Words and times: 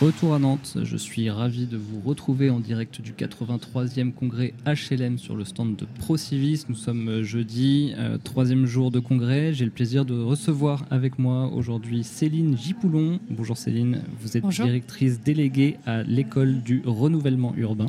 Retour 0.00 0.32
à 0.32 0.38
Nantes, 0.38 0.78
je 0.82 0.96
suis 0.96 1.28
ravi 1.28 1.66
de 1.66 1.76
vous 1.76 2.00
retrouver 2.00 2.48
en 2.48 2.58
direct 2.58 3.02
du 3.02 3.12
83e 3.12 4.14
congrès 4.14 4.54
HLM 4.64 5.18
sur 5.18 5.36
le 5.36 5.44
stand 5.44 5.76
de 5.76 5.84
Procivis. 5.98 6.64
Nous 6.70 6.74
sommes 6.74 7.20
jeudi, 7.20 7.92
euh, 7.98 8.16
troisième 8.16 8.64
jour 8.64 8.90
de 8.90 8.98
congrès. 8.98 9.52
J'ai 9.52 9.66
le 9.66 9.70
plaisir 9.70 10.06
de 10.06 10.18
recevoir 10.18 10.86
avec 10.90 11.18
moi 11.18 11.50
aujourd'hui 11.52 12.02
Céline 12.02 12.56
Gipoulon. 12.56 13.20
Bonjour 13.28 13.58
Céline, 13.58 14.02
vous 14.22 14.38
êtes 14.38 14.46
directrice 14.48 15.20
déléguée 15.20 15.76
à 15.84 16.02
l'école 16.02 16.62
du 16.62 16.80
renouvellement 16.86 17.52
urbain. 17.58 17.88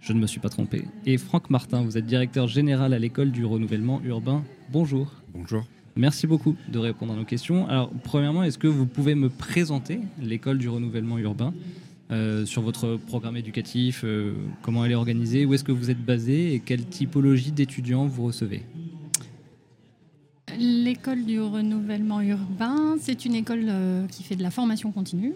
Je 0.00 0.14
ne 0.14 0.20
me 0.20 0.26
suis 0.26 0.40
pas 0.40 0.48
trompé. 0.48 0.86
Et 1.04 1.18
Franck 1.18 1.50
Martin, 1.50 1.82
vous 1.82 1.98
êtes 1.98 2.06
directeur 2.06 2.48
général 2.48 2.94
à 2.94 2.98
l'école 2.98 3.30
du 3.30 3.44
renouvellement 3.44 4.00
urbain. 4.06 4.42
Bonjour. 4.70 5.12
Bonjour. 5.34 5.66
Merci 5.94 6.26
beaucoup 6.26 6.56
de 6.68 6.78
répondre 6.78 7.12
à 7.12 7.16
nos 7.16 7.24
questions. 7.24 7.68
Alors, 7.68 7.90
premièrement, 8.02 8.42
est-ce 8.42 8.58
que 8.58 8.66
vous 8.66 8.86
pouvez 8.86 9.14
me 9.14 9.28
présenter 9.28 10.00
l'école 10.20 10.58
du 10.58 10.68
renouvellement 10.68 11.18
urbain 11.18 11.52
euh, 12.10 12.44
sur 12.44 12.60
votre 12.60 12.96
programme 12.96 13.36
éducatif, 13.36 14.02
euh, 14.04 14.34
comment 14.60 14.84
elle 14.84 14.92
est 14.92 14.96
organisée, 14.96 15.46
où 15.46 15.54
est-ce 15.54 15.64
que 15.64 15.72
vous 15.72 15.90
êtes 15.90 16.02
basé 16.04 16.52
et 16.54 16.60
quelle 16.60 16.84
typologie 16.84 17.52
d'étudiants 17.52 18.06
vous 18.06 18.24
recevez? 18.24 18.64
L'école 20.58 21.24
du 21.24 21.40
renouvellement 21.40 22.20
urbain, 22.20 22.96
c'est 23.00 23.24
une 23.24 23.34
école 23.34 23.64
euh, 23.66 24.06
qui 24.08 24.22
fait 24.22 24.36
de 24.36 24.42
la 24.42 24.50
formation 24.50 24.92
continue, 24.92 25.32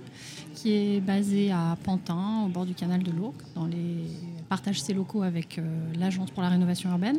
qui 0.54 0.72
est 0.72 1.00
basée 1.00 1.50
à 1.50 1.78
Pantin, 1.82 2.42
au 2.44 2.48
bord 2.48 2.66
du 2.66 2.74
canal 2.74 3.02
de 3.02 3.10
l'Ourcq, 3.10 3.36
dans 3.54 3.66
les 3.66 4.04
partage 4.50 4.80
ses 4.80 4.92
locaux 4.92 5.22
avec 5.22 5.60
l'Agence 5.98 6.30
pour 6.30 6.42
la 6.42 6.50
rénovation 6.50 6.90
urbaine. 6.90 7.18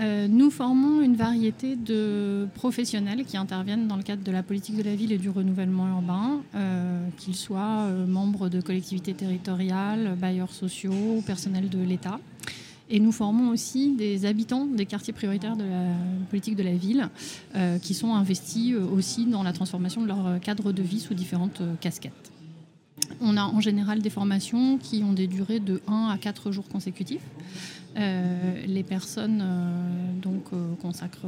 Euh, 0.00 0.26
nous 0.28 0.50
formons 0.50 1.02
une 1.02 1.16
variété 1.16 1.76
de 1.76 2.48
professionnels 2.54 3.24
qui 3.24 3.36
interviennent 3.36 3.88
dans 3.88 3.96
le 3.96 4.02
cadre 4.02 4.22
de 4.22 4.32
la 4.32 4.42
politique 4.42 4.76
de 4.76 4.82
la 4.82 4.94
ville 4.94 5.12
et 5.12 5.18
du 5.18 5.28
renouvellement 5.28 5.88
urbain, 5.88 6.40
euh, 6.54 7.06
qu'ils 7.18 7.36
soient 7.36 7.82
euh, 7.82 8.06
membres 8.06 8.48
de 8.48 8.60
collectivités 8.60 9.12
territoriales, 9.12 10.16
bailleurs 10.18 10.52
sociaux, 10.52 11.22
personnels 11.26 11.68
de 11.68 11.82
l'État. 11.82 12.18
Et 12.88 13.00
nous 13.00 13.12
formons 13.12 13.50
aussi 13.50 13.92
des 13.92 14.24
habitants 14.26 14.66
des 14.66 14.86
quartiers 14.86 15.12
prioritaires 15.12 15.56
de 15.56 15.64
la 15.64 15.94
politique 16.28 16.56
de 16.56 16.62
la 16.62 16.74
ville 16.74 17.08
qui 17.80 17.94
sont 17.94 18.14
investis 18.14 18.74
aussi 18.74 19.24
dans 19.24 19.42
la 19.42 19.54
transformation 19.54 20.02
de 20.02 20.08
leur 20.08 20.40
cadre 20.40 20.72
de 20.72 20.82
vie 20.82 21.00
sous 21.00 21.14
différentes 21.14 21.62
casquettes. 21.80 22.32
On 23.22 23.38
a 23.38 23.44
en 23.44 23.60
général 23.60 24.02
des 24.02 24.10
formations 24.10 24.76
qui 24.76 25.02
ont 25.04 25.14
des 25.14 25.26
durées 25.26 25.60
de 25.60 25.80
1 25.86 26.08
à 26.08 26.18
4 26.18 26.52
jours 26.52 26.68
consécutifs. 26.68 27.22
Euh, 27.96 28.66
les 28.66 28.82
personnes 28.82 29.42
euh, 29.42 30.20
donc 30.22 30.44
euh, 30.52 30.74
consacrent 30.80 31.26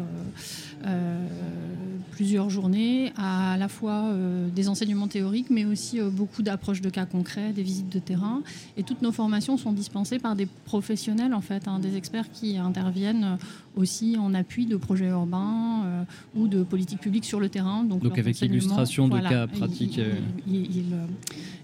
plusieurs 2.11 2.49
journées 2.49 3.13
à 3.17 3.53
à 3.55 3.57
la 3.57 3.69
fois 3.69 4.13
des 4.55 4.69
enseignements 4.69 5.07
théoriques, 5.09 5.49
mais 5.51 5.65
aussi 5.65 6.01
beaucoup 6.01 6.43
d'approches 6.43 6.81
de 6.81 6.91
cas 6.91 7.07
concrets, 7.07 7.53
des 7.53 7.63
visites 7.63 7.89
de 7.89 7.99
terrain. 7.99 8.43
Et 8.77 8.83
toutes 8.83 9.01
nos 9.03 9.13
formations 9.13 9.57
sont 9.57 9.73
dispensées 9.73 10.19
par 10.19 10.35
des 10.35 10.47
professionnels, 10.65 11.35
en 11.35 11.41
fait, 11.41 11.69
hein, 11.69 11.79
des 11.79 11.97
experts 11.97 12.31
qui 12.33 12.57
interviennent 12.57 13.39
aussi 13.77 14.17
en 14.19 14.35
appui 14.35 14.67
de 14.67 14.77
projets 14.77 15.09
urbains 15.09 16.05
ou 16.35 16.49
de 16.49 16.63
politiques 16.63 17.01
publiques 17.01 17.25
sur 17.25 17.41
le 17.41 17.49
terrain. 17.49 17.85
Donc, 17.85 18.05
avec 18.19 18.41
illustration 18.43 19.09
de 19.09 19.21
cas 19.21 19.47
pratiques. 19.47 20.01
Ils, 20.47 20.85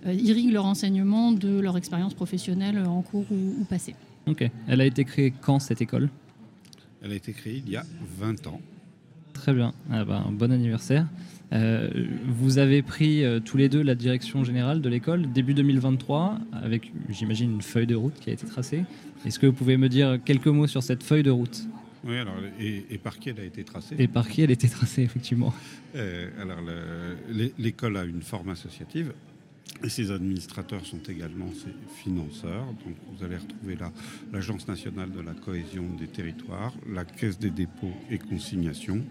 irriguent 0.07 0.53
leur 0.53 0.67
enseignement 0.67 1.33
de 1.33 1.59
leur 1.61 1.77
expérience 1.77 2.15
professionnelle 2.15 2.85
en 2.87 3.03
cours 3.03 3.27
ou, 3.31 3.61
ou 3.61 3.65
passée. 3.65 3.95
Ok. 4.31 4.49
Elle 4.69 4.81
a 4.81 4.87
été 4.87 5.05
créée 5.05 5.33
quand 5.41 5.59
cette 5.59 5.83
école 5.83 6.09
Elle 7.03 7.13
a 7.13 7.15
été 7.15 7.33
créée 7.33 7.63
il 7.67 7.71
y 7.71 7.77
a 7.77 7.85
20 8.19 8.47
ans. 8.47 8.61
Très 9.33 9.53
bien. 9.53 9.73
Ah 9.91 10.05
ben, 10.05 10.27
bon 10.31 10.53
anniversaire. 10.53 11.07
Euh, 11.53 11.89
vous 12.29 12.59
avez 12.59 12.83
pris 12.83 13.25
euh, 13.25 13.41
tous 13.41 13.57
les 13.57 13.69
deux 13.69 13.83
la 13.83 13.97
direction 13.97 14.45
générale 14.45 14.81
de 14.81 14.89
l'école 14.89 15.33
début 15.33 15.55
2023 15.55 16.39
avec, 16.53 16.93
j'imagine, 17.09 17.53
une 17.55 17.63
feuille 17.63 17.89
de 17.89 17.97
route 17.97 18.15
qui 18.21 18.31
a 18.31 18.33
été 18.33 18.47
tracée. 18.47 18.85
Est-ce 19.27 19.39
que 19.39 19.47
vous 19.47 19.53
pouvez 19.53 19.77
me 19.77 19.89
dire 19.89 20.19
quelques 20.25 20.47
mots 20.47 20.69
sur 20.69 20.83
cette 20.83 21.03
feuille 21.03 21.25
de 21.25 21.31
route? 21.31 21.67
Oui, 22.05 22.17
alors, 22.17 22.35
et, 22.59 22.99
par 22.99 23.19
qui 23.19 23.31
elle 23.31 23.41
a 23.41 23.45
été 23.45 23.63
tracée? 23.65 23.95
Et 23.99 24.09
par 24.09 24.29
qui 24.29 24.43
elle 24.43 24.51
a 24.51 24.55
été 24.55 24.69
tracée, 24.69 25.03
effectivement? 25.03 25.53
Euh, 25.97 26.31
alors, 26.41 26.59
l'école 27.59 27.97
a 27.97 28.05
une 28.05 28.23
forme 28.23 28.51
associative 28.51 29.13
ces 29.89 30.11
administrateurs 30.11 30.85
sont 30.85 31.03
également 31.09 31.51
ses 31.53 31.75
financeurs. 32.03 32.67
Donc 32.85 32.97
vous 33.13 33.25
allez 33.25 33.37
retrouver 33.37 33.77
là 33.77 33.93
l'Agence 34.33 34.69
nationale 34.69 35.11
de 35.11 35.21
la 35.21 35.33
cohésion 35.33 35.85
des 35.99 36.07
territoires, 36.07 36.75
la 36.89 37.05
Caisse 37.05 37.39
des 37.39 37.51
dépôts 37.51 37.95
et 38.11 38.19
consignations, 38.19 39.03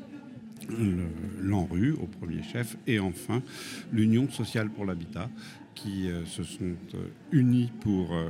l'ANRU 1.42 1.94
au 1.94 2.06
premier 2.06 2.44
chef, 2.44 2.78
et 2.86 3.00
enfin 3.00 3.42
l'Union 3.92 4.30
sociale 4.30 4.70
pour 4.70 4.86
l'habitat, 4.86 5.30
qui 5.82 6.10
euh, 6.10 6.26
se 6.26 6.44
sont 6.44 6.76
euh, 6.96 7.08
unis 7.32 7.72
pour 7.80 8.14
euh, 8.14 8.28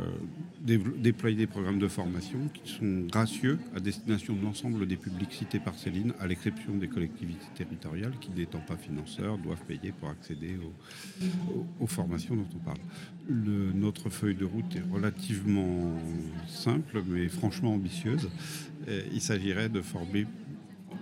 déployer 0.62 1.36
des 1.36 1.48
programmes 1.48 1.80
de 1.80 1.88
formation 1.88 2.38
qui 2.54 2.72
sont 2.72 3.08
gracieux 3.08 3.58
à 3.76 3.80
destination 3.80 4.36
de 4.36 4.44
l'ensemble 4.44 4.86
des 4.86 4.98
publics 4.98 5.32
cités 5.32 5.60
par 5.60 5.76
Céline, 5.76 6.14
à 6.20 6.28
l'exception 6.28 6.76
des 6.76 6.88
collectivités 6.88 7.48
territoriales 7.56 8.14
qui, 8.20 8.30
n'étant 8.32 8.60
pas 8.60 8.76
financeurs, 8.76 9.38
doivent 9.38 9.64
payer 9.68 9.92
pour 9.92 10.10
accéder 10.10 10.58
aux, 11.80 11.88
formations 11.88 12.36
dont 12.36 12.48
on 12.56 12.60
parle. 12.60 12.78
notre 13.30 14.10
feuille 14.10 14.36
de 14.36 14.46
route 14.46 14.76
est 14.76 14.94
relativement 14.94 15.98
simple, 16.48 17.02
mais 17.08 17.30
franchement 17.30 17.74
ambitieuse. 17.74 18.30
Il 19.12 19.22
s'agirait 19.22 19.70
de 19.70 19.82
former 19.82 20.28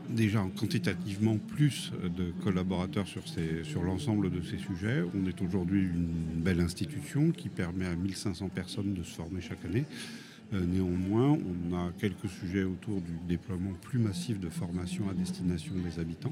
déjà 0.09 0.45
quantitativement 0.57 1.37
plus 1.37 1.91
de 2.03 2.31
collaborateurs 2.43 3.05
sur, 3.07 3.83
l'ensemble 3.83 4.31
de 4.31 4.41
ces 4.41 4.57
sujets. 4.57 5.03
On 5.15 5.27
est 5.27 5.41
aujourd'hui 5.41 5.81
une 5.81 6.41
belle 6.41 6.61
institution 6.61 7.31
qui 7.31 7.49
permet 7.49 7.85
à 7.85 7.95
1500 7.95 8.49
personnes 8.49 8.93
de 8.93 9.03
se 9.03 9.15
former 9.15 9.41
chaque 9.41 9.63
année. 9.65 9.85
Euh, 10.53 10.65
néanmoins, 10.65 11.37
on 11.37 11.75
a 11.75 11.91
quelques 11.99 12.29
sujets 12.29 12.63
autour 12.63 13.01
du 13.01 13.11
déploiement 13.27 13.73
plus 13.81 13.99
massif 13.99 14.39
de 14.39 14.49
formation 14.49 15.09
à 15.09 15.13
destination 15.13 15.73
des 15.83 15.99
habitants. 15.99 16.31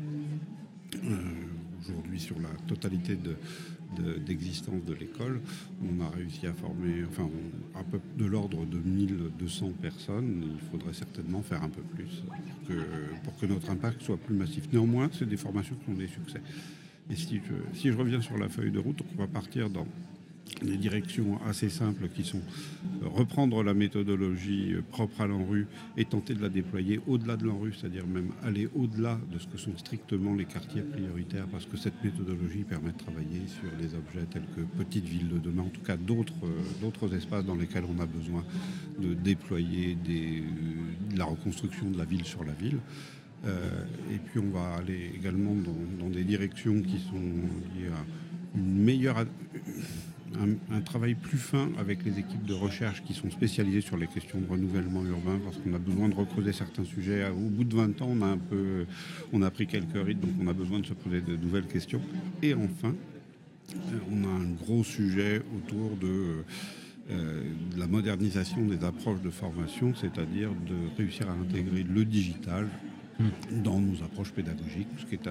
Euh, 1.04 1.18
aujourd'hui, 1.82 2.20
sur 2.20 2.40
la 2.40 2.50
totalité 2.68 3.16
de, 3.16 3.36
d'existence 4.26 4.84
de, 4.86 4.94
l'école, 4.94 5.42
on 5.82 6.04
a 6.04 6.10
réussi 6.10 6.48
à 6.48 6.54
former 6.54 7.06
enfin, 7.10 7.30
peu 7.92 8.00
de 8.18 8.26
l'ordre 8.26 8.66
de 8.66 8.78
1200 8.78 9.72
personnes. 9.82 10.44
Il 10.54 10.70
faudrait 10.70 10.94
certainement 10.94 11.42
faire 11.42 11.64
un 11.64 11.70
peu 11.70 11.82
plus 11.82 12.24
pour 12.28 12.68
que, 12.68 12.74
pour 13.24 13.38
que 13.38 13.46
notre 13.46 13.70
impact 13.70 14.02
soit 14.02 14.18
plus 14.18 14.36
massif. 14.36 14.68
Néanmoins, 14.72 15.10
c'est 15.14 15.28
des 15.28 15.38
formations 15.38 15.76
qui 15.76 15.92
ont 15.92 15.96
des 15.96 16.08
succès. 16.08 16.42
Et 17.10 17.16
si 17.16 17.38
je, 17.38 17.78
si 17.78 17.92
je 17.92 17.98
reviens 17.98 18.22
sur 18.22 18.38
la 18.38 18.50
feuille 18.50 18.72
de 18.72 18.80
route, 18.80 19.00
on 19.14 19.18
va 19.18 19.28
partir 19.28 19.70
dans 19.70 19.88
des 20.62 20.78
directions 20.78 21.40
assez 21.48 21.70
simples 21.70 22.08
qui 22.10 22.24
sont 22.24 22.42
euh, 23.04 23.08
reprendre 23.08 23.64
la 23.64 23.74
méthodologie 23.74 24.74
euh, 24.74 24.82
propre 24.82 25.22
à 25.22 25.28
l'ANRU 25.28 25.68
et 25.98 26.06
tenter 26.06 26.34
de 26.34 26.42
la 26.42 26.50
déployer 26.50 27.00
au-delà 27.08 27.36
de 27.36 27.46
l'ANRU, 27.46 27.74
c'est-à-dire 27.74 28.06
même 28.08 28.32
aller 28.44 28.70
au-delà 28.76 29.20
de 29.32 29.40
ce 29.40 29.48
que 29.48 29.58
sont 29.58 29.76
strictement 29.78 30.34
les 30.34 30.46
quartiers 30.46 30.82
prioritaires, 30.82 31.48
parce 31.48 31.66
que 31.66 31.78
cette 31.78 32.02
méthodologie 32.04 32.64
permet 32.64 32.92
de 32.92 32.98
travailler 32.98 33.42
sur 33.48 33.70
des 33.80 33.96
objets 33.96 34.26
tels 34.32 34.46
que 34.56 34.62
petites 34.78 35.06
villes 35.06 35.30
de 35.30 35.40
demain, 35.40 35.64
en 35.64 35.70
tout 35.70 35.82
cas 35.82 35.98
d'autres, 35.98 36.34
euh, 36.44 36.82
d'autres 36.82 37.14
espaces 37.16 37.46
dans 37.46 37.56
lesquels 37.56 37.86
on 37.86 38.00
a 38.02 38.06
besoin 38.06 38.44
de 39.00 39.14
déployer 39.14 39.98
la 41.16 41.26
reconstruction 41.26 41.90
de 41.90 41.98
la 41.98 42.06
ville 42.06 42.26
sur 42.26 42.44
la 42.44 42.54
ville. 42.54 42.80
et 43.46 44.18
puis 44.18 44.40
on 44.40 44.50
va 44.50 44.76
aller 44.76 45.12
également 45.16 45.54
dans, 45.54 46.06
dans 46.06 46.10
des 46.10 46.24
directions 46.24 46.82
qui 46.82 47.00
sont 47.00 47.22
liées 47.76 47.90
à 47.90 48.58
une 48.58 48.84
meilleure 48.84 49.18
un, 50.72 50.82
travail 50.82 51.16
plus 51.16 51.38
fin 51.38 51.70
avec 51.80 52.04
les 52.06 52.20
équipes 52.20 52.46
de 52.46 52.54
recherche 52.54 53.04
qui 53.04 53.14
sont 53.14 53.30
spécialisées 53.30 53.82
sur 53.82 53.98
les 53.98 54.08
questions 54.08 54.40
de 54.40 54.48
renouvellement 54.48 55.04
urbain 55.06 55.40
parce 55.44 55.58
qu'on 55.58 55.74
a 55.74 55.80
besoin 55.80 56.10
de 56.10 56.16
recreuser 56.16 56.54
certains 56.54 56.86
sujets. 56.86 57.28
Au 57.30 57.50
bout 57.50 57.64
de 57.64 57.76
20 57.76 58.02
ans, 58.02 58.10
on 58.10 58.22
a 58.22 58.28
un 58.28 58.38
peu, 58.38 58.86
on 59.34 59.42
a 59.42 59.50
pris 59.50 59.68
quelques 59.68 59.96
rites, 59.96 60.20
donc 60.20 60.32
on 60.42 60.48
a 60.48 60.54
besoin 60.54 60.80
de 60.80 60.86
se 60.86 60.94
poser 60.94 61.22
de 61.22 61.36
nouvelles 61.36 61.68
questions. 61.68 62.02
Et 62.42 62.54
enfin, 62.54 62.94
euh, 63.74 63.98
on 64.12 64.24
a 64.24 64.28
un 64.28 64.50
gros 64.52 64.84
sujet 64.84 65.42
autour 65.58 65.98
de, 65.98 66.44
euh, 67.12 67.44
la 67.78 67.88
modernisation 67.88 68.66
des 68.66 68.84
approches 68.84 69.22
de 69.22 69.30
formation, 69.30 69.94
c'est-à-dire 69.96 70.50
de 70.50 70.98
réussir 70.98 71.30
à 71.30 71.34
intégrer 71.34 71.84
le 71.84 72.06
digital 72.06 72.68
hmm. 73.20 73.62
dans 73.64 73.80
nos 73.80 74.04
approches 74.04 74.32
pédagogiques, 74.32 74.88
ce 74.98 75.06
qui 75.06 75.16
est 75.16 75.30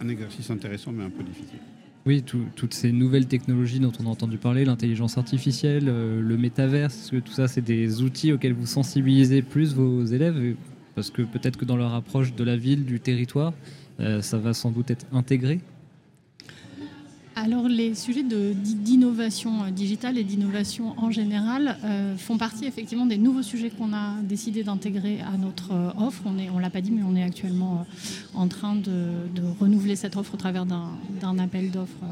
un 0.00 0.08
exercice 0.08 0.50
intéressant 0.50 0.92
mais 0.92 1.04
un 1.04 1.10
peu 1.10 1.22
difficile. 1.22 1.60
Oui, 2.04 2.24
toutes 2.24 2.74
ces 2.74 2.90
nouvelles 2.90 3.26
technologies 3.26 3.78
dont 3.78 3.92
on 4.00 4.06
a 4.06 4.08
entendu 4.08 4.36
parler, 4.36 4.64
l'intelligence 4.64 5.18
artificielle, 5.18 5.84
euh, 5.86 6.20
le 6.20 6.36
métaverse, 6.36 7.12
tout 7.24 7.32
ça, 7.32 7.46
c'est 7.46 7.60
des 7.60 8.02
outils 8.02 8.32
auxquels 8.32 8.54
vous 8.54 8.66
sensibilisez 8.66 9.40
plus 9.40 9.72
vos 9.74 10.04
élèves 10.04 10.56
Parce 10.96 11.10
que 11.12 11.22
peut-être 11.22 11.56
que 11.56 11.64
dans 11.64 11.76
leur 11.76 11.94
approche 11.94 12.34
de 12.34 12.42
la 12.42 12.56
ville, 12.56 12.84
du 12.84 12.98
territoire, 12.98 13.52
euh, 14.00 14.20
ça 14.20 14.38
va 14.38 14.52
sans 14.52 14.72
doute 14.72 14.90
être 14.90 15.06
intégré 15.12 15.60
alors 17.34 17.68
les 17.68 17.94
sujets 17.94 18.22
d'innovation 18.22 19.70
digitale 19.70 20.18
et 20.18 20.24
d'innovation 20.24 20.94
en 20.98 21.10
général 21.10 21.76
font 22.18 22.38
partie 22.38 22.66
effectivement 22.66 23.06
des 23.06 23.18
nouveaux 23.18 23.42
sujets 23.42 23.70
qu'on 23.70 23.92
a 23.92 24.16
décidé 24.22 24.62
d'intégrer 24.64 25.20
à 25.20 25.36
notre 25.38 25.72
offre. 25.98 26.22
On 26.26 26.32
ne 26.32 26.50
on 26.50 26.58
l'a 26.58 26.70
pas 26.70 26.80
dit, 26.80 26.90
mais 26.90 27.02
on 27.02 27.16
est 27.16 27.22
actuellement 27.22 27.86
en 28.34 28.48
train 28.48 28.74
de, 28.74 29.28
de 29.34 29.42
renouveler 29.60 29.96
cette 29.96 30.16
offre 30.16 30.34
au 30.34 30.36
travers 30.36 30.66
d'un 30.66 31.38
appel 31.38 31.70
d'offres 31.70 32.04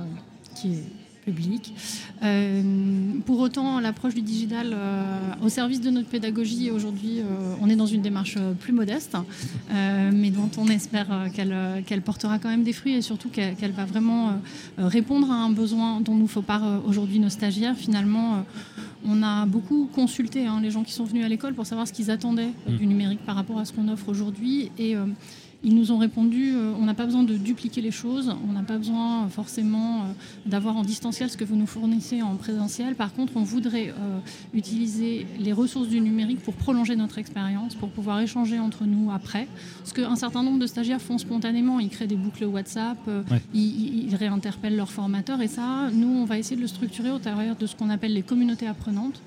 qui 0.54 0.72
est 0.72 0.84
public. 1.20 1.74
Euh, 2.22 2.62
pour 3.26 3.40
autant, 3.40 3.80
l'approche 3.80 4.14
du 4.14 4.22
digital 4.22 4.72
euh, 4.72 5.18
au 5.42 5.48
service 5.48 5.80
de 5.80 5.90
notre 5.90 6.08
pédagogie, 6.08 6.70
aujourd'hui, 6.70 7.20
euh, 7.20 7.54
on 7.60 7.68
est 7.68 7.76
dans 7.76 7.86
une 7.86 8.02
démarche 8.02 8.36
plus 8.60 8.72
modeste, 8.72 9.16
mais 9.70 10.30
dont 10.30 10.50
on 10.58 10.68
espère 10.68 11.28
qu'elle 11.34 12.02
portera 12.02 12.38
quand 12.38 12.48
même 12.48 12.64
des 12.64 12.72
fruits 12.72 12.94
et 12.94 13.02
surtout 13.02 13.28
qu'elle 13.28 13.72
va 13.72 13.84
vraiment 13.84 14.40
répondre 14.78 15.30
à 15.30 15.34
un 15.34 15.50
besoin 15.50 16.00
dont 16.00 16.14
nous 16.14 16.26
faut 16.26 16.42
part 16.42 16.62
aujourd'hui 16.86 17.18
nos 17.18 17.28
stagiaires. 17.28 17.76
Finalement, 17.76 18.44
on 19.04 19.22
a 19.22 19.46
beaucoup 19.46 19.88
consulté 19.92 20.46
hein, 20.46 20.60
les 20.62 20.70
gens 20.70 20.82
qui 20.82 20.92
sont 20.92 21.04
venus 21.04 21.24
à 21.24 21.28
l'école 21.28 21.54
pour 21.54 21.66
savoir 21.66 21.86
ce 21.86 21.92
qu'ils 21.92 22.10
attendaient 22.10 22.52
mmh. 22.68 22.76
du 22.76 22.86
numérique 22.86 23.20
par 23.24 23.36
rapport 23.36 23.58
à 23.58 23.64
ce 23.64 23.72
qu'on 23.72 23.88
offre 23.88 24.08
aujourd'hui. 24.08 24.70
Et 24.78 24.96
ils 25.62 25.74
nous 25.74 25.92
ont 25.92 25.98
répondu 25.98 26.54
euh, 26.54 26.72
on 26.78 26.84
n'a 26.84 26.94
pas 26.94 27.04
besoin 27.04 27.22
de 27.22 27.36
dupliquer 27.36 27.82
les 27.82 27.90
choses, 27.90 28.34
on 28.48 28.52
n'a 28.52 28.62
pas 28.62 28.78
besoin 28.78 29.24
euh, 29.24 29.28
forcément 29.28 30.00
euh, 30.00 30.04
d'avoir 30.46 30.76
en 30.76 30.82
distanciel 30.82 31.28
ce 31.28 31.36
que 31.36 31.44
vous 31.44 31.56
nous 31.56 31.66
fournissez 31.66 32.22
en 32.22 32.36
présentiel. 32.36 32.94
Par 32.94 33.12
contre, 33.12 33.34
on 33.36 33.42
voudrait 33.42 33.92
utiliser 34.54 35.26
les 35.38 35.52
ressources 35.52 35.88
du 35.88 36.00
numérique 36.00 36.40
pour 36.40 36.54
prolonger 36.54 36.96
notre 36.96 37.18
expérience, 37.18 37.74
pour 37.74 37.90
pouvoir 37.90 38.20
échanger 38.20 38.58
entre 38.58 38.84
nous 38.84 39.10
après. 39.10 39.48
Ce 39.84 39.92
qu'un 39.92 40.16
certain 40.16 40.42
nombre 40.42 40.58
de 40.58 40.66
stagiaires 40.66 41.00
font 41.00 41.18
spontanément. 41.18 41.80
Ils 41.80 41.88
créent 41.88 42.06
des 42.06 42.16
boucles 42.16 42.44
WhatsApp, 42.44 42.98
ils, 43.54 44.06
ils 44.06 44.14
réinterpellent 44.14 44.76
leurs 44.76 44.92
formateurs. 44.92 45.40
Et 45.40 45.48
ça, 45.48 45.90
nous, 45.92 46.08
on 46.08 46.24
va 46.24 46.38
essayer 46.38 46.56
de 46.56 46.62
le 46.62 46.68
structurer 46.68 47.10
au 47.10 47.18
travers 47.18 47.56
de 47.56 47.66
ce 47.66 47.76
qu'on 47.76 47.90
appelle 47.90 48.12
les 48.12 48.22
communautés 48.22 48.66
apprenantes. 48.66 49.20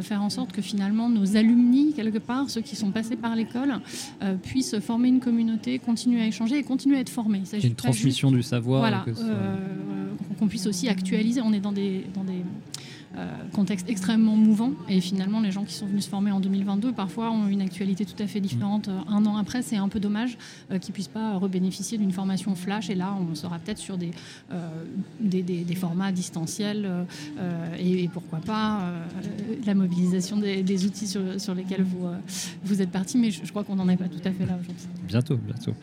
Faire 0.00 0.22
en 0.22 0.30
sorte 0.30 0.52
que 0.52 0.62
finalement 0.62 1.10
nos 1.10 1.36
alumni, 1.36 1.92
quelque 1.92 2.18
part, 2.18 2.48
ceux 2.48 2.62
qui 2.62 2.76
sont 2.76 2.90
passés 2.90 3.16
par 3.16 3.36
l'école, 3.36 3.74
euh, 4.22 4.36
puissent 4.36 4.78
former 4.80 5.08
une 5.08 5.20
communauté, 5.20 5.71
continuer 5.78 6.22
à 6.22 6.26
échanger 6.26 6.58
et 6.58 6.62
continuer 6.62 6.96
à 6.96 7.00
être 7.00 7.10
formés. 7.10 7.42
Il 7.52 7.66
une 7.66 7.74
transmission 7.74 8.30
du 8.30 8.42
savoir. 8.42 8.80
Voilà, 8.80 9.04
euh, 9.08 9.56
qu'on 10.38 10.48
puisse 10.48 10.66
aussi 10.66 10.88
actualiser. 10.88 11.40
On 11.40 11.52
est 11.52 11.60
dans 11.60 11.72
des, 11.72 12.04
dans 12.14 12.24
des 12.24 12.42
contexte 13.52 13.88
extrêmement 13.88 14.36
mouvant. 14.36 14.72
Et 14.88 15.00
finalement, 15.00 15.40
les 15.40 15.50
gens 15.50 15.64
qui 15.64 15.74
sont 15.74 15.86
venus 15.86 16.04
se 16.04 16.10
former 16.10 16.30
en 16.30 16.40
2022, 16.40 16.92
parfois, 16.92 17.30
ont 17.30 17.46
une 17.48 17.60
actualité 17.60 18.04
tout 18.04 18.20
à 18.22 18.26
fait 18.26 18.40
différente 18.40 18.88
euh, 18.88 18.98
un 19.08 19.24
an 19.26 19.36
après. 19.36 19.62
C'est 19.62 19.76
un 19.76 19.88
peu 19.88 20.00
dommage 20.00 20.38
euh, 20.70 20.78
qu'ils 20.78 20.92
puissent 20.92 21.08
pas 21.08 21.36
rebénéficier 21.36 21.98
d'une 21.98 22.12
formation 22.12 22.54
flash. 22.54 22.90
Et 22.90 22.94
là, 22.94 23.16
on 23.18 23.34
sera 23.34 23.58
peut-être 23.58 23.78
sur 23.78 23.98
des, 23.98 24.12
des, 25.20 25.74
formats 25.74 26.12
distanciels 26.12 26.88
et, 27.78 28.08
pourquoi 28.12 28.38
pas 28.38 28.92
la 29.66 29.74
mobilisation 29.74 30.36
des, 30.36 30.86
outils 30.86 31.06
sur, 31.06 31.54
lesquels 31.54 31.82
vous, 31.82 32.06
vous 32.64 32.82
êtes 32.82 32.90
partis. 32.90 33.18
Mais 33.18 33.30
je, 33.30 33.50
crois 33.50 33.64
qu'on 33.64 33.76
n'en 33.76 33.88
est 33.88 33.96
pas 33.96 34.08
tout 34.08 34.20
à 34.24 34.32
fait 34.32 34.46
là 34.46 34.58
aujourd'hui. 34.60 34.86
Bientôt, 35.08 35.36
bientôt. 35.36 35.74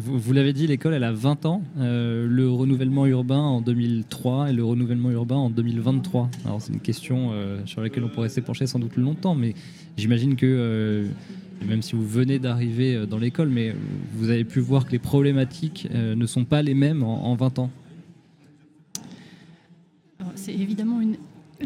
vous, 0.00 0.18
vous 0.18 0.32
l'avez 0.32 0.52
dit, 0.52 0.66
l'école, 0.66 0.94
elle 0.94 1.04
a 1.04 1.12
20 1.12 1.46
ans. 1.46 1.62
le 1.76 2.48
renouvellement 2.48 3.06
urbain 3.06 3.40
en 3.40 3.60
2003 3.60 4.50
et 4.50 4.52
le 4.52 4.64
renouvellement 4.64 5.10
urbain 5.10 5.36
en 5.36 5.50
2023. 5.50 6.30
Alors, 6.44 6.60
c'est 6.66 6.72
une 6.72 6.80
question 6.80 7.30
euh, 7.32 7.64
sur 7.64 7.80
laquelle 7.80 8.02
on 8.02 8.08
pourrait 8.08 8.28
s'épancher 8.28 8.66
sans 8.66 8.80
doute 8.80 8.96
longtemps, 8.96 9.36
mais 9.36 9.54
j'imagine 9.96 10.34
que 10.34 10.46
euh, 10.46 11.06
même 11.64 11.80
si 11.80 11.94
vous 11.94 12.06
venez 12.06 12.40
d'arriver 12.40 12.96
euh, 12.96 13.06
dans 13.06 13.18
l'école, 13.18 13.50
mais 13.50 13.72
vous 14.14 14.30
avez 14.30 14.44
pu 14.44 14.58
voir 14.58 14.84
que 14.84 14.90
les 14.90 14.98
problématiques 14.98 15.88
ne 15.92 16.26
sont 16.26 16.44
pas 16.44 16.62
les 16.62 16.74
mêmes 16.74 17.04
en, 17.04 17.34
20 17.36 17.58
ans. 17.60 17.70
C'est 20.34 20.54
évidemment 20.54 21.00
une 21.00 21.16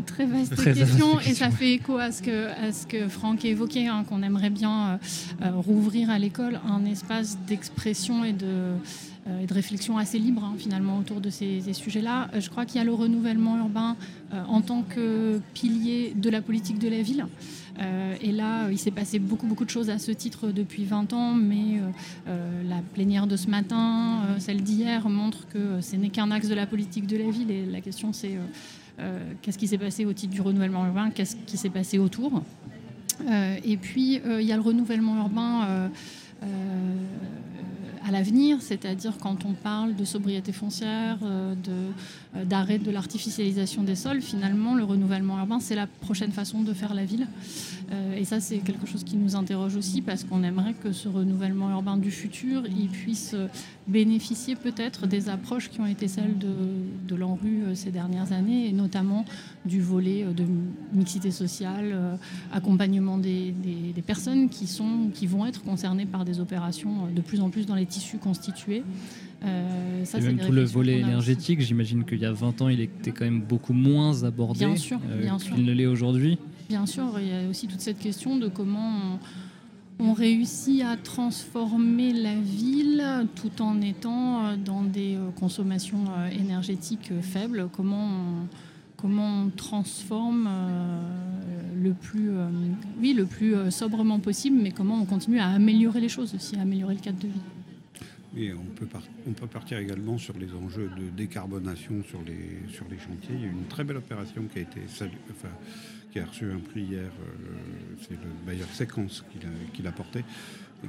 très 0.06 0.26
vaste 0.26 0.54
question 0.54 1.19
et 1.20 1.34
ça 1.34 1.50
fait 1.50 1.72
écho 1.72 1.98
à 1.98 2.12
ce 2.12 2.22
que, 2.22 2.48
à 2.48 2.72
ce 2.72 2.87
que 2.87 3.08
Franck 3.08 3.44
évoquait, 3.44 3.87
hein, 3.87 4.04
qu'on 4.08 4.22
aimerait 4.22 4.50
bien 4.50 4.98
rouvrir 5.42 6.10
à 6.10 6.19
l'école 6.19 6.60
un 6.69 6.84
espace 6.84 7.38
d'expression 7.46 8.25
et 8.25 8.32
de 8.32 8.75
euh, 9.26 9.40
et 9.40 9.46
de 9.46 9.52
réflexion 9.52 9.98
assez 9.98 10.19
libre 10.19 10.44
hein, 10.44 10.54
finalement 10.56 10.96
autour 10.96 11.20
de 11.20 11.28
ces, 11.28 11.60
sujets-là. 11.75 12.31
Euh, 12.32 12.40
je 12.40 12.48
crois 12.48 12.64
qu'il 12.64 12.78
y 12.78 12.81
a 12.81 12.84
le 12.84 12.94
renouvellement 12.94 13.58
urbain 13.58 13.96
euh, 14.32 14.42
en 14.48 14.62
tant 14.62 14.82
que 14.82 15.40
pilier 15.52 16.14
de 16.16 16.31
la 16.31 16.40
politique 16.40 16.78
de 16.78 16.88
la 16.88 17.02
ville. 17.02 17.26
et 18.22 18.32
là, 18.32 18.70
il 18.70 18.78
s'est 18.78 18.90
passé 18.90 19.19
beaucoup, 19.19 19.46
beaucoup 19.46 19.64
de 19.64 19.70
choses 19.70 19.88
à 19.88 19.98
ce 19.98 20.10
titre 20.12 20.48
depuis 20.52 20.84
20 20.84 21.12
ans, 21.14 21.32
mais 21.34 21.81
la 22.26 22.82
plénière 22.94 23.26
de 23.26 23.37
ce 23.37 23.48
matin, 23.48 24.20
celle 24.38 24.62
d'hier, 24.62 25.08
montre 25.08 25.48
que 25.48 25.81
ce 25.81 25.96
n'est 25.96 26.10
qu'un 26.10 26.31
axe 26.31 26.48
de 26.48 26.54
la 26.54 26.66
politique 26.66 27.06
de 27.06 27.16
la 27.16 27.31
ville. 27.31 27.50
Et 27.50 27.64
la 27.64 27.81
question, 27.81 28.12
c'est 28.12 28.37
qu'est-ce 29.43 29.58
qui 29.58 29.67
s'est 29.67 29.79
passé 29.79 30.05
au 30.05 30.12
titre 30.12 30.32
du 30.32 30.41
renouvellement 30.41 30.87
urbain 30.87 31.11
Qu'est-ce 31.11 31.37
qui 31.47 31.56
s'est 31.56 31.70
passé 31.70 31.99
autour. 31.99 32.43
Et 33.64 33.76
puis, 33.76 34.20
il 34.25 34.47
y 34.47 34.52
a 34.52 34.56
le 34.56 34.62
renouvellement 34.62 35.17
urbain 35.17 35.91
à 38.06 38.11
l'avenir, 38.11 38.58
c'est-à-dire 38.61 39.14
quand 39.20 39.44
on 39.44 39.52
parle 39.52 39.94
de 39.94 40.05
sobriété 40.05 40.52
foncière, 40.52 41.19
euh, 41.23 41.55
euh, 41.69 42.44
d'arrêt 42.44 42.79
de, 42.79 42.91
l'artificialisation 42.91 43.82
des 43.82 43.94
sols, 43.94 44.23
finalement, 44.23 44.75
le 44.75 44.85
renouvellement 44.85 45.38
urbain, 45.38 45.61
c'est 45.61 45.75
la 45.75 45.87
prochaine 45.87 46.32
façon 46.32 46.62
de 46.62 46.73
faire 46.73 46.94
la 46.94 47.05
ville. 47.05 47.26
Euh, 47.93 48.17
et 48.17 48.25
ça, 48.25 48.41
c'est 48.41 48.58
quelque 48.58 48.87
chose 48.87 49.05
qui 49.05 49.17
nous 49.17 49.37
interroge 49.37 49.76
aussi 49.76 50.00
parce 50.00 50.25
qu'on 50.25 50.43
aimerait 50.43 50.75
que 50.75 50.93
ce 50.93 51.08
renouvellement 51.08 51.70
urbain 51.70 51.97
du 51.97 52.11
futur, 52.11 52.62
il 52.67 52.88
puisse 52.88 53.35
bénéficier 53.88 54.55
peut-être 54.55 55.06
des 55.06 55.29
approches 55.29 55.69
qui 55.69 55.81
ont 55.81 55.87
été 55.87 56.06
celles 56.06 56.38
de, 56.38 56.55
de 57.08 57.14
l'ANRU 57.17 57.64
ces 57.75 57.91
dernières 57.91 58.32
années, 58.32 58.69
et 58.69 58.73
notamment 58.73 59.25
du 59.64 59.81
volet 59.81 60.25
de 60.25 60.44
mixité 60.93 61.32
sociale, 61.32 62.19
accompagnement 62.52 63.19
des, 63.19 63.52
des, 63.52 64.02
personnes 64.02 64.49
qui, 64.49 64.67
sont, 64.67 65.11
qui 65.12 65.26
vont 65.26 65.44
être 65.44 65.62
concernées 65.62 66.06
par 66.06 66.25
des 66.25 66.38
opérations 66.41 67.08
de 67.14 67.20
plus 67.20 67.41
en 67.41 67.50
plus 67.50 67.67
dans 67.67 67.75
les 67.75 67.87
tissus 67.90 68.19
constitués. 68.19 68.82
Euh, 69.44 70.04
ça, 70.04 70.19
et 70.19 70.22
même 70.22 70.38
tout 70.38 70.52
le 70.52 70.64
volet 70.64 71.00
énergétique, 71.00 71.60
j'imagine 71.60 72.04
qu'il 72.04 72.19
y 72.19 72.26
a 72.26 72.32
20 72.32 72.62
ans, 72.62 72.69
il 72.69 72.81
était 72.81 73.10
quand 73.10 73.25
même 73.25 73.40
beaucoup 73.40 73.72
moins 73.72 74.25
abordé 74.25 74.66
bien 74.66 74.76
sûr, 74.76 75.00
euh, 75.10 75.38
qu'il 75.38 75.64
ne 75.64 75.72
l'est 75.72 75.87
aujourd'hui. 75.87 76.38
Bien 76.69 76.87
sûr, 76.87 77.19
il 77.19 77.28
y 77.28 77.32
a 77.32 77.48
aussi 77.48 77.66
toute 77.66 77.81
cette 77.81 77.98
question 77.98 78.37
de 78.37 78.48
comment 78.48 79.19
on, 79.98 80.12
réussit 80.12 80.82
à 80.82 80.96
transformer 80.96 82.12
la 82.12 82.34
ville 82.34 83.26
tout 83.34 83.62
en 83.62 83.81
étant 83.81 84.44
euh, 84.44 84.56
dans 84.56 84.82
des 84.82 85.16
euh, 85.16 85.31
consommations 85.38 86.04
énergétiques 86.38 87.12
faibles. 87.22 87.69
Comment 87.75 88.08
on, 88.08 88.46
comment 88.96 89.44
on 89.44 89.50
transforme 89.50 90.50
le 91.82 91.92
plus, 91.94 92.30
oui, 93.00 93.14
le 93.14 93.25
plus 93.25 93.54
sobrement 93.70 94.18
possible, 94.18 94.59
mais 94.62 94.70
comment 94.70 94.97
on 95.00 95.06
continue 95.06 95.38
à 95.38 95.49
améliorer 95.49 96.00
les 96.00 96.11
choses 96.11 96.35
aussi, 96.35 96.56
à 96.56 96.61
améliorer 96.61 96.94
le 96.94 97.00
cadre 97.00 97.18
de 97.18 97.28
vie. 97.28 97.40
On 98.32 99.32
peut, 99.32 99.46
partir 99.49 99.78
également 99.78 100.16
sur 100.16 100.38
les 100.38 100.54
enjeux 100.54 100.88
de 100.96 101.10
décarbonation 101.10 102.02
sur 102.04 102.20
les, 102.22 102.72
chantiers. 102.72 103.34
Il 103.34 103.40
y 103.40 103.44
a 103.44 103.49
une 103.49 103.66
très 103.66 103.82
belle 103.82 103.96
opération 103.96 104.44
qui 104.52 104.60
a 104.60 104.62
été 104.62 104.80
qui 106.12 106.18
a 106.18 106.26
reçu 106.26 106.50
un 106.50 106.58
prix 106.58 106.82
hier, 106.82 107.04
euh, 107.04 107.96
c'est 108.00 108.10
le 108.10 108.44
bailleur 108.44 108.68
Séquence 108.68 109.25
qui 109.72 109.82
l'a 109.82 109.92
porté, 109.92 110.25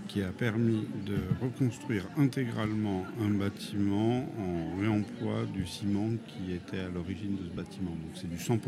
qui 0.08 0.24
a 0.24 0.32
permis 0.32 0.88
de 1.06 1.18
reconstruire 1.42 2.08
intégralement 2.18 3.06
un 3.20 3.30
bâtiment 3.30 4.28
en 4.40 4.80
réemploi 4.80 5.46
du 5.54 5.66
ciment 5.66 6.10
qui 6.28 6.54
était 6.54 6.80
à 6.80 6.90
l'origine 6.90 7.36
de 7.36 7.44
ce 7.44 7.56
bâtiment. 7.56 7.92
Donc 7.92 8.12
c'est 8.16 8.30
du 8.30 8.38
100%, 8.38 8.60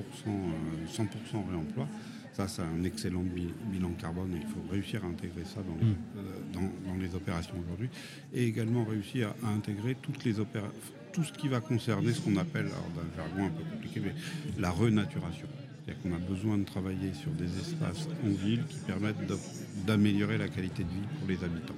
100 0.87 1.03
euh, 1.03 1.37
réemploi. 1.49 1.87
Ça, 2.33 2.47
c'est 2.47 2.63
un 2.63 2.83
excellent 2.83 3.23
bilan 3.71 3.91
carbone 3.99 4.33
et 4.33 4.37
il 4.41 4.47
faut 4.47 4.63
réussir 4.71 5.03
à 5.05 5.07
intégrer 5.07 5.43
ça 5.45 5.61
dans 5.61 5.75
les, 5.79 5.91
mm. 5.91 5.95
euh, 6.17 6.67
dans, 6.87 6.95
les 6.99 7.15
opérations 7.15 7.55
aujourd'hui. 7.63 7.89
Et 8.33 8.45
également 8.47 8.83
réussir 8.83 9.33
à, 9.43 9.49
intégrer 9.49 9.95
toutes 10.01 10.23
les 10.25 10.33
tout 11.13 11.23
ce 11.23 11.31
qui 11.31 11.47
va 11.47 11.59
concerner 11.59 12.11
ce 12.11 12.21
qu'on 12.21 12.37
appelle, 12.37 12.65
alors 12.65 12.89
d'un 12.95 13.15
jargon 13.15 13.45
un 13.45 13.49
peu 13.49 13.63
compliqué, 13.71 14.01
mais 14.03 14.15
la 14.59 14.71
renaturation. 14.71 15.47
C'est-à-dire 15.85 16.01
qu'on 16.01 16.15
a 16.15 16.17
besoin 16.17 16.57
de 16.57 16.63
travailler 16.63 17.13
sur 17.13 17.29
des 17.31 17.45
espaces 17.59 18.07
en 18.25 18.29
ville 18.29 18.63
qui 18.67 18.77
permettent 18.79 19.31
d'améliorer 19.85 20.39
la 20.39 20.47
qualité 20.47 20.83
de 20.83 20.89
vie 20.89 21.07
pour 21.19 21.27
les 21.27 21.43
habitants 21.43 21.75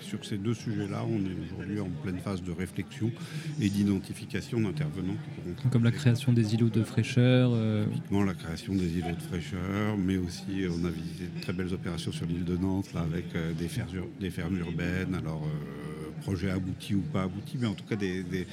sur 0.00 0.24
ces 0.24 0.38
deux 0.38 0.54
sujets-là, 0.54 1.04
on 1.08 1.18
est 1.18 1.36
aujourd'hui 1.44 1.80
en 1.80 1.88
pleine 2.02 2.18
phase 2.18 2.42
de 2.42 2.52
réflexion 2.52 3.10
et 3.60 3.68
d'identification 3.68 4.60
d'intervenants. 4.60 5.16
Comme 5.70 5.84
la 5.84 5.92
création 5.92 6.32
des 6.32 6.54
îlots 6.54 6.68
de 6.68 6.82
fraîcheur 6.82 7.50
euh... 7.54 7.86
la 8.10 8.34
création 8.34 8.74
des 8.74 8.98
îlots 8.98 9.16
de 9.16 9.22
fraîcheur, 9.22 9.96
mais 9.98 10.16
aussi 10.16 10.66
on 10.68 10.84
a 10.84 10.90
visité 10.90 11.24
de 11.34 11.40
très 11.40 11.52
belles 11.52 11.72
opérations 11.72 12.12
sur 12.12 12.26
l'île 12.26 12.44
de 12.44 12.56
Nantes 12.56 12.92
là, 12.94 13.00
avec 13.00 13.34
euh, 13.34 13.52
des, 13.52 13.68
fermes, 13.68 13.88
des 14.20 14.30
fermes 14.30 14.58
urbaines. 14.58 15.14
Alors, 15.14 15.42
euh, 15.44 15.89
projet 16.20 16.50
abouti 16.50 16.94
ou 16.94 17.00
pas 17.00 17.22
abouti, 17.24 17.56
mais 17.58 17.66
en 17.66 17.74
tout 17.74 17.84
cas 17.84 17.96
des, 17.96 18.46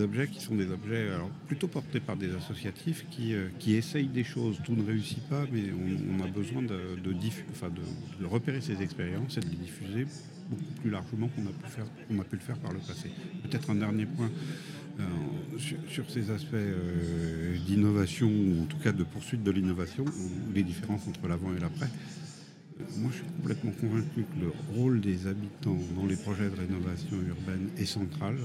objets 0.00 0.28
qui 0.28 0.40
sont 0.40 0.54
des 0.54 0.70
objets 0.70 1.08
plutôt 1.46 1.68
portés 1.68 2.00
par 2.00 2.16
des 2.16 2.34
associatifs 2.34 3.06
qui, 3.10 3.34
euh, 3.34 3.48
qui 3.58 3.74
essayent 3.74 4.08
des 4.08 4.24
choses. 4.24 4.58
Tout 4.64 4.74
ne 4.74 4.84
réussit 4.84 5.22
pas, 5.28 5.44
mais 5.52 5.64
on, 5.72 6.22
a 6.24 6.28
besoin 6.28 6.62
de, 6.62 6.96
de, 7.02 7.12
de 7.12 8.26
repérer 8.26 8.60
ces 8.60 8.82
expériences 8.82 9.36
et 9.36 9.40
de 9.40 9.48
les 9.48 9.56
diffuser 9.56 10.06
beaucoup 10.48 10.72
plus 10.82 10.90
largement 10.90 11.28
qu'on 11.28 11.42
a, 11.42 11.52
pu 11.52 11.70
faire, 11.70 11.84
a 11.84 12.24
pu 12.24 12.36
le 12.36 12.42
faire 12.42 12.58
par 12.58 12.72
le 12.72 12.78
passé. 12.78 13.10
Peut-être 13.42 13.70
un 13.70 13.76
dernier 13.76 14.06
point 14.06 14.30
sur, 15.88 16.10
ces 16.10 16.30
aspects 16.30 16.54
d'innovation, 17.66 18.28
ou 18.28 18.62
en 18.62 18.66
tout 18.66 18.76
cas 18.78 18.92
de 18.92 19.04
poursuite 19.04 19.42
de 19.42 19.50
l'innovation, 19.50 20.04
les 20.54 20.62
différences 20.62 21.08
entre 21.08 21.26
l'avant 21.26 21.54
et 21.56 21.60
l'après, 21.60 21.88
moi, 22.98 23.10
je 23.10 23.16
suis 23.16 23.26
complètement 23.36 23.72
convaincu 23.80 24.22
que 24.22 24.40
le 24.40 24.52
rôle 24.76 25.00
des 25.00 25.26
habitants 25.26 25.78
dans 25.96 26.06
les 26.06 26.16
projets 26.16 26.50
de 26.50 26.56
rénovation 26.56 27.16
urbaine 27.28 27.68
est 27.78 27.86
central 27.86 28.36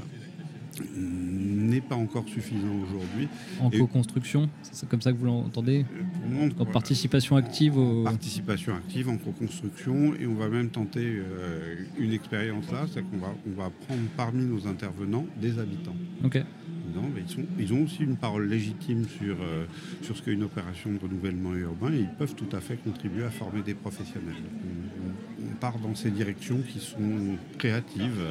n'est 0.96 1.82
pas 1.82 1.96
encore 1.96 2.28
suffisant 2.28 2.74
aujourd'hui. 2.84 3.28
En 3.60 3.70
co-construction, 3.70 4.50
c'est 4.62 4.88
comme 4.88 5.02
ça 5.02 5.12
que 5.12 5.18
vous 5.18 5.26
l'entendez 5.26 5.86
En 6.60 6.66
participation 6.66 7.36
active 7.36 7.78
au... 7.78 8.04
Participation 8.04 8.76
active 8.76 9.10
en 9.10 9.18
co-construction 9.18 10.14
et 10.16 10.28
on 10.28 10.36
va 10.36 10.48
même 10.48 10.70
tenter 10.70 11.04
euh, 11.06 11.76
une 11.98 12.14
expérience 12.14 12.72
là, 12.72 12.86
c'est 12.94 13.02
qu'on 13.02 13.18
va, 13.18 13.34
on 13.48 13.62
va 13.62 13.70
prendre 13.88 14.04
parmi 14.16 14.46
nos 14.46 14.68
intervenants 14.68 15.26
des 15.42 15.58
habitants. 15.60 15.96
Ok. 16.24 16.44
Ils, 17.60 17.74
ont 17.74 17.84
aussi 17.84 18.04
une 18.04 18.16
parole 18.16 18.48
légitime 18.48 19.06
sur, 19.08 19.38
euh, 19.42 19.66
sur 20.02 20.18
ce 20.18 20.22
qu'est 20.22 20.34
une 20.34 20.44
opération 20.44 20.92
de 20.92 21.00
renouvellement 21.00 21.54
urbain 21.56 21.94
et 21.94 22.00
ils 22.00 22.16
peuvent 22.18 22.36
tout 22.36 22.56
à 22.56 22.60
fait 22.60 22.78
contribuer 22.78 23.24
à 23.24 23.30
former 23.30 23.62
des 23.62 23.74
professionnels 23.74 24.36
part 25.60 25.78
dans 25.80 25.94
ces 25.94 26.10
directions 26.10 26.60
qui 26.62 26.80
sont 26.80 27.38
créatives 27.58 28.22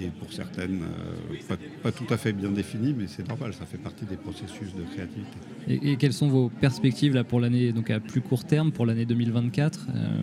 et 0.00 0.08
pour 0.08 0.32
certaines 0.32 0.82
euh, 0.82 1.56
pas, 1.82 1.92
tout 1.92 2.06
à 2.10 2.16
fait 2.16 2.32
bien 2.32 2.50
définies, 2.50 2.94
mais 2.96 3.06
c'est 3.06 3.26
normal, 3.28 3.52
ça 3.54 3.66
fait 3.66 3.78
partie 3.78 4.04
des 4.06 4.16
processus 4.16 4.74
de 4.74 4.82
créativité. 4.82 5.38
Et, 5.68 5.96
quelles 5.96 6.12
sont 6.12 6.28
vos 6.28 6.48
perspectives 6.48 7.14
là, 7.14 7.24
pour 7.24 7.40
l'année 7.40 7.72
donc 7.72 7.90
à 7.90 8.00
plus 8.00 8.20
court 8.20 8.44
terme, 8.44 8.72
pour 8.72 8.86
l'année 8.86 9.06
2024 9.06 9.86
euh, 9.94 10.20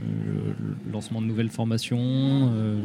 le 0.86 0.92
lancement 0.92 1.22
de 1.22 1.28
nouvelles 1.28 1.50
formations 1.50 2.00
euh, 2.02 2.82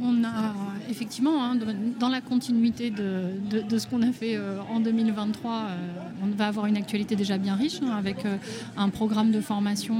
On 0.00 0.24
a 0.24 0.54
effectivement, 0.90 1.42
hein, 1.42 1.56
dans 1.98 2.08
la 2.08 2.20
continuité 2.20 2.90
de, 2.90 3.78
ce 3.78 3.86
qu'on 3.86 4.02
a 4.02 4.12
fait 4.12 4.36
euh, 4.36 4.58
en 4.70 4.80
2023, 4.80 5.50
euh, 5.50 5.76
on 6.22 6.36
va 6.36 6.48
avoir 6.48 6.66
une 6.66 6.76
actualité 6.76 7.16
déjà 7.16 7.38
bien 7.38 7.54
riche 7.54 7.80
hein, 7.82 7.96
avec 7.96 8.24
euh, 8.24 8.36
un 8.76 8.88
programme 8.88 9.30
de 9.30 9.40
formation 9.40 9.96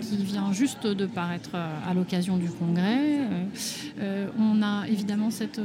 qui 0.00 0.16
vient 0.16 0.52
juste 0.52 0.86
de 0.86 1.06
paraître 1.06 1.54
à 1.54 1.94
l'occasion 1.94 2.36
du 2.36 2.48
congrès. 2.50 3.20
on 4.38 4.62
a 4.62 4.86
évidemment 4.88 5.30
cette 5.30 5.60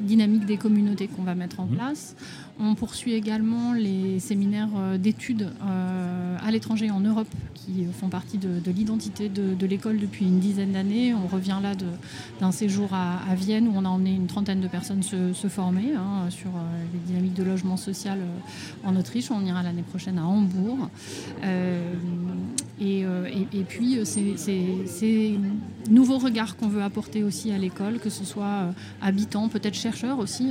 dynamique 0.00 0.46
des 0.46 0.56
communautés 0.56 1.08
qu'on 1.08 1.22
va 1.22 1.34
mettre 1.34 1.60
en 1.60 1.66
mmh. 1.66 1.76
place. 1.76 2.16
On 2.60 2.76
poursuit 2.76 3.14
également 3.14 3.72
les 3.72 4.20
séminaires 4.20 4.68
euh, 4.76 4.96
d'études 4.96 5.50
euh, 5.62 6.36
à 6.40 6.50
l'étranger 6.52 6.88
en 6.90 7.00
Europe 7.00 7.26
qui 7.54 7.84
font 7.98 8.08
partie 8.08 8.38
de, 8.38 8.70
l'identité 8.70 9.28
de, 9.28 9.66
l'école 9.66 9.98
depuis 9.98 10.26
une 10.26 10.38
dizaine 10.38 10.72
d'années. 10.72 11.14
On 11.14 11.26
revient 11.26 11.58
là 11.62 11.72
d'un 12.40 12.52
séjour 12.52 12.90
à, 12.92 13.34
Vienne 13.34 13.66
où 13.68 13.72
on 13.74 13.84
a 13.84 13.88
emmené 13.88 14.14
une 14.14 14.26
trentaine 14.26 14.60
de 14.60 14.68
personnes 14.68 15.02
se, 15.02 15.48
former 15.48 15.94
hein, 15.94 16.30
sur 16.30 16.50
euh, 16.50 16.84
les 16.92 16.98
dynamiques 17.00 17.34
de 17.34 17.42
logement 17.42 17.76
social 17.76 18.20
en 18.84 18.94
Autriche. 18.96 19.30
On 19.30 19.44
ira 19.44 19.62
l'année 19.62 19.82
prochaine 19.82 20.18
à 20.18 20.26
Hambourg. 20.26 20.90
Et, 22.80 23.04
puis, 23.66 23.98
ces 24.04 25.38
nouveaux 25.90 26.18
regards 26.18 26.56
qu'on 26.56 26.68
veut 26.68 26.82
apporter 26.82 27.22
aussi 27.22 27.52
à 27.52 27.58
l'école, 27.58 27.98
que 27.98 28.10
ce 28.10 28.24
soit 28.24 28.72
habitants, 29.00 29.48
peut-être 29.48 29.74
chercheurs 29.74 30.18
aussi. 30.18 30.50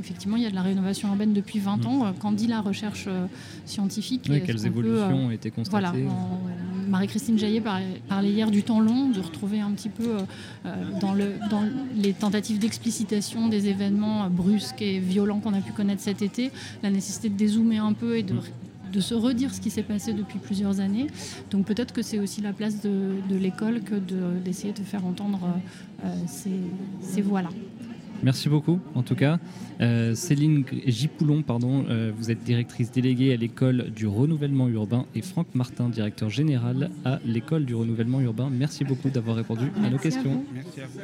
effectivement, 0.00 0.36
il 0.36 0.42
y 0.42 0.46
a 0.46 0.50
de 0.50 0.54
la 0.54 0.62
rénovation 0.62 1.08
urbaine 1.08 1.32
depuis 1.32 1.58
20 1.58 1.76
mm. 1.76 1.86
ans. 1.86 2.14
Quand 2.20 2.32
dit 2.32 2.46
la 2.46 2.60
recherche 2.60 3.06
euh, 3.08 3.26
scientifique 3.64 4.22
Quelles 4.22 4.66
évolutions 4.66 5.18
euh, 5.18 5.26
ont 5.26 5.30
été 5.30 5.50
constatées 5.50 5.80
Voilà. 5.80 5.92
Marie-Christine 6.88 7.36
Jaillet 7.36 7.60
parlait 8.08 8.30
hier 8.30 8.50
du 8.50 8.62
temps 8.62 8.78
long, 8.78 9.08
de 9.08 9.20
retrouver 9.20 9.58
un 9.58 9.72
petit 9.72 9.88
peu 9.88 10.18
euh, 10.66 10.74
dans, 11.00 11.14
le, 11.14 11.32
dans 11.50 11.64
les 11.96 12.12
tentatives 12.12 12.60
d'explicitation 12.60 13.48
des 13.48 13.66
événements 13.66 14.30
brusques 14.30 14.82
et 14.82 15.00
violents 15.00 15.40
qu'on 15.40 15.54
a 15.54 15.60
pu 15.60 15.72
connaître 15.72 16.02
cet 16.02 16.22
été, 16.22 16.52
la 16.84 16.90
nécessité 16.90 17.28
de 17.28 17.34
dézoomer 17.34 17.80
un 17.80 17.92
peu 17.92 18.16
et 18.16 18.22
de, 18.22 18.34
mm. 18.34 18.40
De 18.92 19.00
se 19.00 19.14
redire 19.14 19.54
ce 19.54 19.60
qui 19.60 19.70
s'est 19.70 19.82
passé 19.82 20.12
depuis 20.12 20.38
plusieurs 20.38 20.80
années. 20.80 21.06
Donc 21.50 21.66
peut-être 21.66 21.92
que 21.92 22.02
c'est 22.02 22.18
aussi 22.18 22.40
la 22.40 22.52
place 22.52 22.80
de, 22.80 23.14
de 23.28 23.36
l'école 23.36 23.80
que 23.80 23.94
d'essayer 24.44 24.72
de, 24.72 24.82
faire 24.82 25.04
entendre 25.04 25.40
ces, 26.26 26.60
ces 27.00 27.22
voix-là. 27.22 27.50
Merci 28.22 28.48
beaucoup, 28.48 28.80
en 28.94 29.02
tout 29.02 29.14
cas. 29.14 29.38
Euh, 29.80 30.14
Céline 30.14 30.64
Gipoulon, 30.86 31.42
pardon, 31.42 31.84
euh, 31.88 32.12
vous 32.16 32.30
êtes 32.30 32.42
directrice 32.42 32.90
déléguée 32.90 33.32
à 33.32 33.36
l'école 33.36 33.90
du 33.94 34.06
renouvellement 34.06 34.68
urbain 34.68 35.06
et 35.14 35.22
Franck 35.22 35.48
Martin, 35.54 35.88
directeur 35.88 36.30
général 36.30 36.90
à 37.04 37.18
l'école 37.24 37.64
du 37.64 37.74
renouvellement 37.74 38.20
urbain. 38.20 38.48
Merci 38.50 38.84
beaucoup 38.84 39.10
d'avoir 39.10 39.36
répondu 39.36 39.70
à 39.84 39.90
nos 39.90 39.98
questions. 39.98 40.44
Merci 40.54 40.80
à 40.80 40.86
vous. 40.86 41.00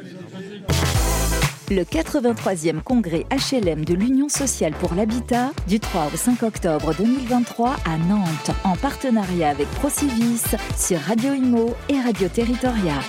Le 1.71 1.83
83e 1.83 2.81
congrès 2.81 3.25
HLM 3.31 3.85
de 3.85 3.93
l'Union 3.93 4.27
sociale 4.27 4.73
pour 4.73 4.93
l'habitat 4.95 5.51
du 5.67 5.79
3 5.79 6.07
au 6.13 6.17
5 6.17 6.43
octobre 6.43 6.93
2023 6.97 7.77
à 7.85 7.97
Nantes 7.97 8.51
en 8.63 8.75
partenariat 8.75 9.49
avec 9.49 9.67
Procivis 9.69 10.43
sur 10.77 10.99
Radio 10.99 11.33
Imo 11.33 11.73
et 11.89 11.99
Radio 12.01 12.27
Territoria. 12.27 12.99